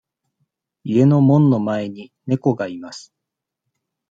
[0.83, 3.13] 家の門の前に猫がいます。